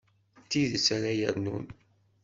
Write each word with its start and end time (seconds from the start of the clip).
D 0.43 0.47
tidet 0.49 0.87
ara 0.95 1.11
yernun. 1.19 1.65